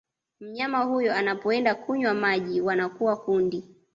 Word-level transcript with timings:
Mnyama 0.39 0.83
huyo 0.83 1.15
anapoenda 1.15 1.75
kunywa 1.75 2.13
maji 2.13 2.61
wanakuwa 2.61 3.17
kundi 3.17 3.63